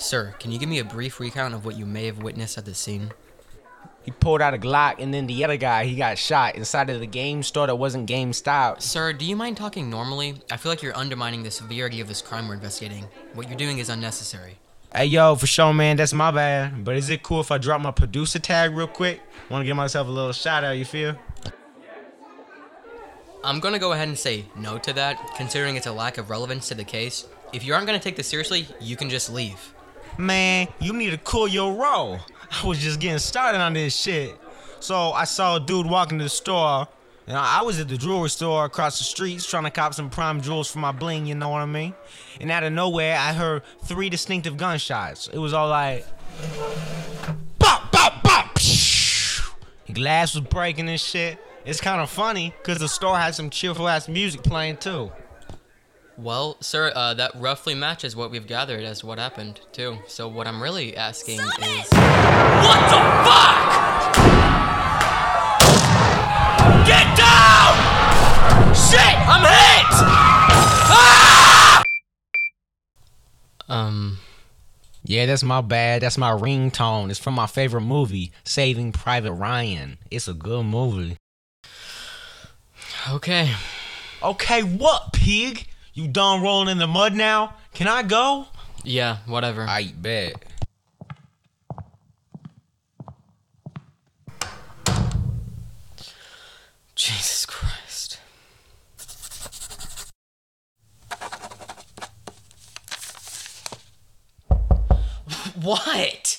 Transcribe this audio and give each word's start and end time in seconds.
Sir, 0.00 0.34
can 0.40 0.50
you 0.50 0.58
give 0.58 0.70
me 0.70 0.78
a 0.78 0.84
brief 0.84 1.20
recount 1.20 1.52
of 1.52 1.66
what 1.66 1.76
you 1.76 1.84
may 1.84 2.06
have 2.06 2.22
witnessed 2.22 2.56
at 2.56 2.64
the 2.64 2.74
scene? 2.74 3.12
He 4.02 4.10
pulled 4.10 4.40
out 4.40 4.54
a 4.54 4.58
Glock, 4.58 4.94
and 4.98 5.12
then 5.12 5.26
the 5.26 5.44
other 5.44 5.58
guy, 5.58 5.84
he 5.84 5.94
got 5.94 6.16
shot 6.16 6.54
inside 6.54 6.88
of 6.88 7.00
the 7.00 7.06
game 7.06 7.42
store 7.42 7.66
that 7.66 7.76
wasn't 7.76 8.06
game 8.06 8.32
style. 8.32 8.80
Sir, 8.80 9.12
do 9.12 9.26
you 9.26 9.36
mind 9.36 9.58
talking 9.58 9.90
normally? 9.90 10.40
I 10.50 10.56
feel 10.56 10.72
like 10.72 10.82
you're 10.82 10.96
undermining 10.96 11.42
the 11.42 11.50
severity 11.50 12.00
of 12.00 12.08
this 12.08 12.22
crime 12.22 12.48
we're 12.48 12.54
investigating. 12.54 13.04
What 13.34 13.48
you're 13.48 13.58
doing 13.58 13.76
is 13.76 13.90
unnecessary. 13.90 14.56
Hey, 14.94 15.04
yo, 15.04 15.34
for 15.34 15.46
sure, 15.46 15.74
man, 15.74 15.98
that's 15.98 16.14
my 16.14 16.30
bad. 16.30 16.82
But 16.82 16.96
is 16.96 17.10
it 17.10 17.22
cool 17.22 17.42
if 17.42 17.50
I 17.50 17.58
drop 17.58 17.82
my 17.82 17.90
producer 17.90 18.38
tag 18.38 18.74
real 18.74 18.88
quick? 18.88 19.20
Want 19.50 19.60
to 19.62 19.66
give 19.66 19.76
myself 19.76 20.08
a 20.08 20.10
little 20.10 20.32
shout 20.32 20.64
out, 20.64 20.78
you 20.78 20.86
feel? 20.86 21.14
I'm 23.44 23.60
gonna 23.60 23.78
go 23.78 23.92
ahead 23.92 24.08
and 24.08 24.18
say 24.18 24.46
no 24.56 24.78
to 24.78 24.94
that, 24.94 25.18
considering 25.36 25.76
it's 25.76 25.86
a 25.86 25.92
lack 25.92 26.16
of 26.16 26.30
relevance 26.30 26.68
to 26.68 26.74
the 26.74 26.84
case. 26.84 27.26
If 27.52 27.64
you 27.64 27.74
aren't 27.74 27.86
gonna 27.86 28.00
take 28.00 28.16
this 28.16 28.28
seriously, 28.28 28.66
you 28.80 28.96
can 28.96 29.10
just 29.10 29.30
leave. 29.30 29.74
Man, 30.18 30.68
you 30.80 30.92
need 30.92 31.10
to 31.10 31.18
cool 31.18 31.48
your 31.48 31.74
roll. 31.74 32.20
I 32.50 32.66
was 32.66 32.78
just 32.78 33.00
getting 33.00 33.18
started 33.18 33.60
on 33.60 33.72
this 33.72 33.96
shit. 33.96 34.36
So 34.80 35.12
I 35.12 35.24
saw 35.24 35.56
a 35.56 35.60
dude 35.60 35.86
walking 35.86 36.18
to 36.18 36.24
the 36.24 36.30
store. 36.30 36.88
And 37.26 37.38
I 37.38 37.62
was 37.62 37.78
at 37.78 37.88
the 37.88 37.96
jewelry 37.96 38.28
store 38.28 38.64
across 38.64 38.98
the 38.98 39.04
streets 39.04 39.46
trying 39.46 39.62
to 39.62 39.70
cop 39.70 39.94
some 39.94 40.10
prime 40.10 40.40
jewels 40.40 40.68
for 40.68 40.80
my 40.80 40.90
bling, 40.90 41.26
you 41.26 41.36
know 41.36 41.50
what 41.50 41.60
I 41.60 41.66
mean? 41.66 41.94
And 42.40 42.50
out 42.50 42.64
of 42.64 42.72
nowhere, 42.72 43.16
I 43.16 43.32
heard 43.32 43.62
three 43.84 44.10
distinctive 44.10 44.56
gunshots. 44.56 45.28
It 45.28 45.38
was 45.38 45.52
all 45.52 45.68
like, 45.68 46.04
bop, 47.58 47.92
bop, 47.92 48.22
bop. 48.24 48.58
Glass 49.92 50.34
was 50.34 50.44
breaking 50.44 50.88
and 50.88 51.00
shit. 51.00 51.38
It's 51.64 51.80
kind 51.80 52.00
of 52.00 52.10
funny 52.10 52.52
because 52.58 52.78
the 52.78 52.88
store 52.88 53.16
had 53.16 53.34
some 53.34 53.48
cheerful 53.48 53.86
ass 53.86 54.08
music 54.08 54.42
playing 54.42 54.78
too. 54.78 55.12
Well, 56.22 56.58
sir, 56.60 56.92
uh, 56.94 57.14
that 57.14 57.32
roughly 57.36 57.74
matches 57.74 58.14
what 58.14 58.30
we've 58.30 58.46
gathered 58.46 58.84
as 58.84 59.02
what 59.02 59.18
happened, 59.18 59.60
too. 59.72 59.96
So 60.06 60.28
what 60.28 60.46
I'm 60.46 60.62
really 60.62 60.94
asking 60.94 61.40
is... 61.40 61.48
What 61.48 62.80
the 62.90 63.00
fuck? 63.24 64.14
Get 66.86 67.16
down! 67.16 67.74
Shit, 68.74 69.16
I'm 69.26 69.40
hit! 69.40 69.86
Ah! 70.92 71.82
Um... 73.70 74.18
Yeah, 75.02 75.24
that's 75.24 75.42
my 75.42 75.62
bad. 75.62 76.02
That's 76.02 76.18
my 76.18 76.32
ringtone. 76.32 77.08
It's 77.08 77.18
from 77.18 77.32
my 77.32 77.46
favorite 77.46 77.80
movie, 77.80 78.30
Saving 78.44 78.92
Private 78.92 79.32
Ryan. 79.32 79.96
It's 80.10 80.28
a 80.28 80.34
good 80.34 80.66
movie. 80.66 81.16
Okay. 83.10 83.54
Okay, 84.22 84.62
what, 84.62 85.14
pig? 85.14 85.66
You 85.92 86.06
done 86.06 86.40
rolling 86.40 86.68
in 86.68 86.78
the 86.78 86.86
mud 86.86 87.14
now? 87.14 87.54
Can 87.74 87.88
I 87.88 88.02
go? 88.02 88.46
Yeah, 88.84 89.18
whatever. 89.26 89.66
I 89.68 89.92
bet. 89.96 90.44
Jesus 96.94 97.44
Christ. 97.46 98.18
What? 105.60 106.29